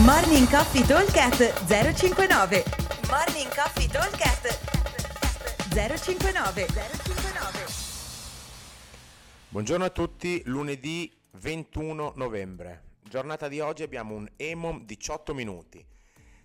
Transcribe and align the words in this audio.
Morning 0.00 0.48
Coffee 0.48 0.86
Talkcast 0.86 1.66
059 1.66 2.64
Morning 3.10 3.54
Coffee 3.54 3.86
Talkcast 3.86 4.58
059 5.68 6.66
059 6.66 7.66
Buongiorno 9.50 9.84
a 9.84 9.90
tutti, 9.90 10.40
lunedì 10.46 11.12
21 11.32 12.14
novembre. 12.16 12.84
Giornata 13.02 13.48
di 13.48 13.60
oggi 13.60 13.82
abbiamo 13.82 14.14
un 14.14 14.26
EMOM 14.34 14.86
18 14.86 15.34
minuti. 15.34 15.84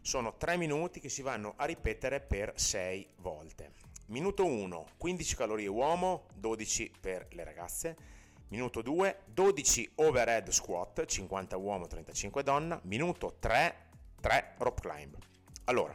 Sono 0.00 0.34
3 0.36 0.56
minuti 0.56 0.98
che 0.98 1.08
si 1.08 1.22
vanno 1.22 1.54
a 1.56 1.66
ripetere 1.66 2.20
per 2.20 2.52
6 2.56 3.10
volte. 3.18 3.74
Minuto 4.06 4.44
1, 4.44 4.86
15 4.96 5.36
calorie 5.36 5.68
uomo, 5.68 6.26
12 6.34 6.90
per 7.00 7.28
le 7.30 7.44
ragazze. 7.44 8.15
Minuto 8.48 8.80
2, 8.80 9.22
12 9.26 9.92
overhead 9.96 10.50
squat, 10.50 11.04
50 11.04 11.56
uomo, 11.56 11.86
35 11.86 12.42
donna. 12.44 12.78
Minuto 12.84 13.36
3, 13.40 13.74
3 14.20 14.54
rope 14.58 14.80
climb. 14.80 15.16
Allora, 15.64 15.94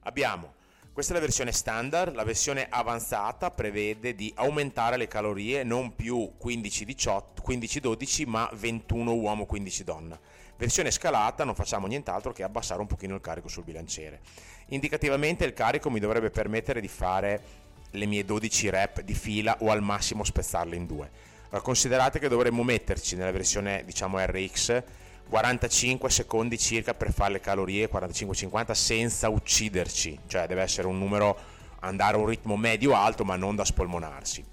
abbiamo, 0.00 0.54
questa 0.96 1.12
è 1.12 1.16
la 1.16 1.22
versione 1.22 1.52
standard, 1.52 2.14
la 2.14 2.24
versione 2.24 2.68
avanzata 2.70 3.50
prevede 3.50 4.14
di 4.14 4.32
aumentare 4.36 4.96
le 4.96 5.06
calorie 5.06 5.62
non 5.62 5.94
più 5.94 6.32
15-18, 6.42 7.22
15-12 7.46 8.26
ma 8.26 8.48
21 8.54 9.12
uomo, 9.12 9.44
15 9.44 9.84
donna. 9.84 10.18
Versione 10.56 10.90
scalata 10.90 11.44
non 11.44 11.54
facciamo 11.54 11.86
nient'altro 11.86 12.32
che 12.32 12.42
abbassare 12.42 12.80
un 12.80 12.86
pochino 12.86 13.14
il 13.14 13.20
carico 13.20 13.48
sul 13.48 13.64
bilanciere. 13.64 14.20
Indicativamente 14.68 15.44
il 15.44 15.52
carico 15.52 15.90
mi 15.90 16.00
dovrebbe 16.00 16.30
permettere 16.30 16.80
di 16.80 16.88
fare 16.88 17.65
le 17.90 18.06
mie 18.06 18.24
12 18.24 18.70
rep 18.70 19.00
di 19.00 19.14
fila 19.14 19.56
o 19.60 19.70
al 19.70 19.82
massimo 19.82 20.24
spezzarle 20.24 20.76
in 20.76 20.86
due. 20.86 21.10
Allora, 21.46 21.60
considerate 21.60 22.18
che 22.18 22.28
dovremmo 22.28 22.62
metterci 22.62 23.16
nella 23.16 23.30
versione 23.30 23.82
diciamo 23.84 24.18
RX 24.18 24.82
45 25.28 26.08
secondi 26.08 26.56
circa 26.56 26.94
per 26.94 27.12
fare 27.12 27.32
le 27.32 27.40
calorie 27.40 27.90
45-50 27.90 28.72
senza 28.72 29.28
ucciderci, 29.28 30.20
cioè 30.26 30.46
deve 30.46 30.62
essere 30.62 30.86
un 30.86 30.98
numero 30.98 31.36
andare 31.80 32.16
a 32.16 32.20
un 32.20 32.26
ritmo 32.26 32.56
medio 32.56 32.94
alto 32.94 33.24
ma 33.24 33.36
non 33.36 33.56
da 33.56 33.64
spolmonarsi. 33.64 34.44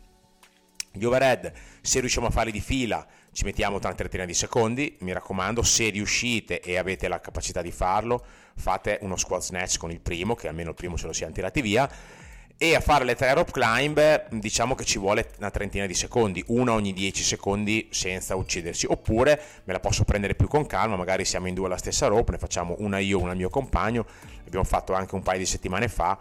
Gli 0.91 1.05
overhead, 1.05 1.51
se 1.81 1.99
riusciamo 1.99 2.27
a 2.27 2.29
farli 2.29 2.51
di 2.51 2.59
fila, 2.59 3.05
ci 3.31 3.45
mettiamo 3.45 3.77
una 3.77 3.93
trentina 3.95 4.25
di 4.25 4.33
secondi, 4.35 4.95
mi 4.99 5.11
raccomando, 5.11 5.63
se 5.63 5.89
riuscite 5.89 6.61
e 6.61 6.77
avete 6.77 7.07
la 7.07 7.19
capacità 7.19 7.63
di 7.63 7.71
farlo, 7.71 8.23
fate 8.55 8.99
uno 9.01 9.15
squat 9.15 9.41
snatch 9.41 9.77
con 9.77 9.89
il 9.89 9.99
primo, 9.99 10.35
che 10.35 10.47
almeno 10.47 10.69
il 10.69 10.75
primo 10.75 10.97
ce 10.97 11.07
lo 11.07 11.13
siamo 11.13 11.33
tirati 11.33 11.61
via, 11.61 11.89
e 12.63 12.75
a 12.75 12.79
fare 12.79 13.03
le 13.03 13.15
tre 13.15 13.33
rope 13.33 13.51
climb 13.51 14.29
diciamo 14.29 14.73
che 14.73 14.85
ci 14.85 14.97
vuole 14.97 15.31
una 15.37 15.51
trentina 15.51 15.85
di 15.85 15.93
secondi, 15.93 16.41
una 16.47 16.71
ogni 16.71 16.93
10 16.93 17.21
secondi 17.21 17.89
senza 17.91 18.37
uccidersi, 18.37 18.85
oppure 18.89 19.37
me 19.65 19.73
la 19.73 19.81
posso 19.81 20.05
prendere 20.05 20.33
più 20.33 20.47
con 20.47 20.65
calma, 20.65 20.95
magari 20.95 21.25
siamo 21.25 21.49
in 21.49 21.55
due 21.55 21.65
alla 21.65 21.75
stessa 21.75 22.07
rope, 22.07 22.31
ne 22.31 22.37
facciamo 22.37 22.75
una 22.77 22.99
io, 22.99 23.19
una 23.19 23.33
mio 23.33 23.49
compagno, 23.49 24.05
abbiamo 24.47 24.63
fatto 24.63 24.93
anche 24.93 25.13
un 25.13 25.21
paio 25.23 25.39
di 25.39 25.45
settimane 25.45 25.89
fa 25.89 26.17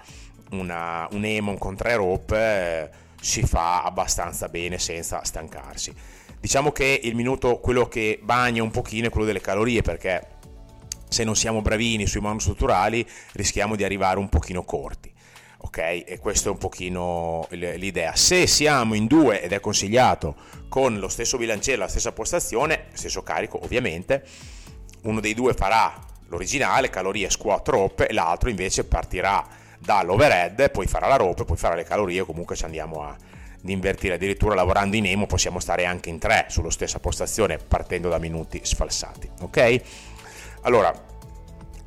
una, 0.51 1.07
un 1.13 1.25
Emon 1.25 1.59
con 1.59 1.77
tre 1.77 1.95
rope, 1.95 2.37
eh, 2.37 2.91
si 3.21 3.45
fa 3.45 3.85
abbastanza 3.85 4.49
bene 4.49 4.81
senza 4.81 5.23
stancarsi. 5.23 5.95
Diciamo 6.41 6.73
che 6.73 7.03
il 7.05 7.15
minuto, 7.15 7.61
quello 7.61 7.87
che 7.87 8.19
bagna 8.21 8.65
un 8.65 8.73
pochino 8.73 9.07
è 9.07 9.11
quello 9.11 9.27
delle 9.27 9.41
calorie, 9.41 9.83
perché 9.83 10.27
se 11.09 11.23
non 11.23 11.37
siamo 11.37 11.63
bravini 11.63 12.05
sui 12.09 12.21
monostrutturali 12.21 13.09
rischiamo 13.35 13.77
di 13.77 13.85
arrivare 13.85 14.19
un 14.19 14.29
pochino 14.29 14.65
corti 14.65 15.12
ok? 15.63 15.79
E 15.79 16.19
questa 16.21 16.49
è 16.49 16.53
un 16.53 16.59
pochino 16.59 17.47
l'idea. 17.51 18.15
Se 18.15 18.47
siamo 18.47 18.95
in 18.95 19.07
due 19.07 19.43
ed 19.43 19.53
è 19.53 19.61
consigliato 19.61 20.35
con 20.69 20.99
lo 20.99 21.09
stesso 21.09 21.39
bilanciere, 21.39 21.79
la 21.79 21.89
stessa 21.89 22.13
postazione, 22.13 22.87
stesso 22.93 23.23
carico 23.23 23.63
ovviamente, 23.63 24.25
uno 25.03 25.21
dei 25.21 25.35
due 25.35 25.55
farà 25.55 25.93
l'originale, 26.29 26.91
calorie 26.91 27.29
squat 27.31 27.69
rope, 27.69 28.07
e 28.07 28.13
l'altro 28.13 28.49
invece 28.49 28.85
partirà 28.85 29.47
dall'overhead, 29.79 30.71
poi 30.71 30.87
farà 30.87 31.09
la 31.09 31.17
rope, 31.17 31.45
poi 31.45 31.57
farà 31.57 31.75
le 31.75 31.85
calorie, 31.85 32.25
comunque 32.25 32.57
ci 32.57 32.65
andiamo 32.65 33.03
a 33.03 33.15
invertire, 33.65 34.15
addirittura 34.15 34.55
lavorando 34.55 34.97
in 34.97 35.07
emo 35.07 35.27
possiamo 35.27 35.61
stare 35.61 35.85
anche 35.85 36.09
in 36.09 36.19
tre 36.19 36.47
sulla 36.49 36.71
stessa 36.71 36.99
postazione 36.99 37.59
partendo 37.59 38.09
da 38.09 38.19
minuti 38.19 38.61
sfalsati, 38.63 39.29
ok? 39.43 39.81
Allora, 40.63 40.93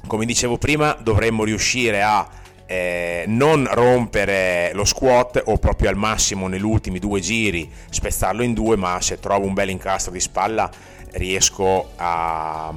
come 0.08 0.25
dicevo 0.25 0.58
prima, 0.58 0.94
dovremmo 0.94 1.44
riuscire 1.44 2.02
a 2.02 2.28
eh, 2.66 3.24
non 3.28 3.68
rompere 3.72 4.72
lo 4.74 4.86
squat 4.86 5.42
o 5.46 5.58
proprio 5.58 5.90
al 5.90 5.96
massimo 5.96 6.48
negli 6.48 6.64
ultimi 6.64 7.00
due 7.00 7.20
giri 7.20 7.70
spezzarlo 7.90 8.44
in 8.44 8.53
due, 8.53 8.76
ma 8.76 9.00
se 9.02 9.20
trovo 9.20 9.46
un 9.46 9.53
bel 9.53 9.70
incastro 9.70 10.12
di 10.12 10.20
spalla 10.20 10.70
riesco 11.12 11.92
a, 11.96 12.74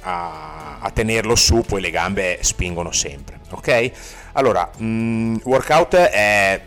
a, 0.00 0.78
a 0.80 0.90
tenerlo 0.90 1.34
su, 1.34 1.62
poi 1.66 1.80
le 1.80 1.90
gambe 1.90 2.38
spingono 2.40 2.92
sempre. 2.92 3.40
Ok? 3.50 3.90
Allora, 4.32 4.70
mh, 4.76 4.84
mm, 4.84 5.36
workout 5.44 5.94
è 5.94 6.60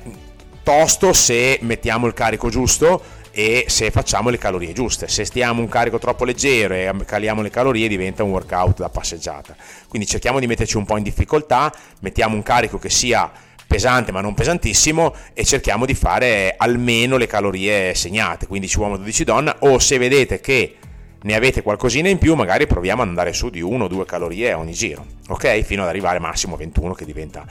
tosto 0.63 1.13
se 1.13 1.59
mettiamo 1.61 2.07
il 2.07 2.13
carico 2.13 2.49
giusto 2.49 3.23
e 3.37 3.65
se 3.67 3.91
facciamo 3.91 4.29
le 4.29 4.37
calorie 4.37 4.71
giuste. 4.71 5.09
Se 5.09 5.25
stiamo 5.25 5.59
un 5.59 5.67
carico 5.67 5.99
troppo 5.99 6.23
leggero 6.23 6.73
e 6.73 6.89
caliamo 7.05 7.41
le 7.41 7.49
calorie 7.49 7.89
diventa 7.89 8.23
un 8.23 8.31
workout 8.31 8.77
da 8.77 8.87
passeggiata. 8.87 9.53
Quindi 9.89 10.07
cerchiamo 10.07 10.39
di 10.39 10.47
metterci 10.47 10.77
un 10.77 10.85
po' 10.85 10.95
in 10.95 11.03
difficoltà, 11.03 11.69
mettiamo 11.99 12.35
un 12.35 12.43
carico 12.43 12.79
che 12.79 12.89
sia 12.89 13.29
pesante 13.67 14.13
ma 14.13 14.21
non 14.21 14.33
pesantissimo 14.33 15.13
e 15.33 15.43
cerchiamo 15.43 15.85
di 15.85 15.95
fare 15.95 16.55
almeno 16.57 17.17
le 17.17 17.27
calorie 17.27 17.93
segnate, 17.93 18.47
15 18.47 18.79
uomo 18.79 18.95
12 18.95 19.23
donna 19.25 19.55
o 19.59 19.79
se 19.79 19.97
vedete 19.97 20.39
che 20.39 20.75
ne 21.21 21.35
avete 21.35 21.61
qualcosina 21.61 22.07
in 22.07 22.19
più 22.19 22.35
magari 22.35 22.67
proviamo 22.67 23.01
ad 23.01 23.09
andare 23.09 23.33
su 23.33 23.49
di 23.49 23.59
1 23.59 23.83
o 23.83 23.87
2 23.89 24.05
calorie 24.05 24.53
ogni 24.53 24.71
giro, 24.71 25.05
ok? 25.27 25.61
Fino 25.63 25.81
ad 25.81 25.89
arrivare 25.89 26.19
massimo 26.19 26.55
21 26.55 26.93
che 26.93 27.03
diventa 27.03 27.45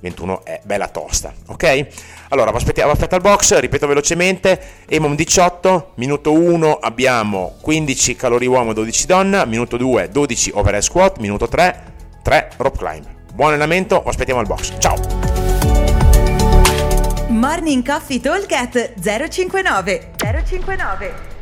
21 0.00 0.44
è 0.44 0.60
bella 0.64 0.88
tosta, 0.88 1.32
ok? 1.46 1.86
Allora, 2.30 2.52
aspettiamo, 2.52 2.92
aspetta 2.92 3.16
il 3.16 3.22
box, 3.22 3.58
ripeto 3.58 3.86
velocemente, 3.86 4.60
EMOM 4.88 5.14
18, 5.14 5.92
minuto 5.96 6.32
1 6.32 6.74
abbiamo 6.74 7.56
15 7.60 8.16
calorie 8.16 8.48
uomo, 8.48 8.72
12 8.72 9.06
donna, 9.06 9.44
minuto 9.44 9.76
2 9.76 10.10
12 10.10 10.50
overhead 10.54 10.82
squat, 10.82 11.18
minuto 11.18 11.48
3 11.48 11.96
3 12.22 12.50
rope 12.56 12.78
climb. 12.78 13.06
Buon 13.32 13.50
allenamento, 13.50 14.02
aspettiamo 14.02 14.40
il 14.40 14.46
box, 14.46 14.74
ciao! 14.78 14.96
Morning 17.28 17.86
Coffee 17.86 18.20
Talk 18.20 18.46
059 19.28 20.10
059 20.44 21.37